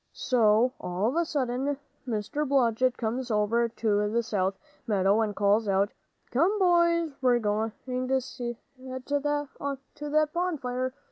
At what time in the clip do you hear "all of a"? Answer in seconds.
0.81-1.23